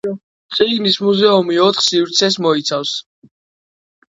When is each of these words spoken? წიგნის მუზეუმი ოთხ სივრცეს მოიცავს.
წიგნის 0.59 0.95
მუზეუმი 1.07 1.59
ოთხ 1.65 1.83
სივრცეს 1.89 2.39
მოიცავს. 2.47 2.95